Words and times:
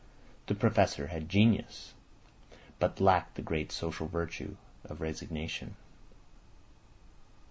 The 0.47 0.55
Professor 0.55 1.05
had 1.09 1.29
genius, 1.29 1.93
but 2.79 2.99
lacked 2.99 3.35
the 3.35 3.43
great 3.43 3.71
social 3.71 4.07
virtue 4.07 4.55
of 4.83 4.99
resignation. 4.99 5.75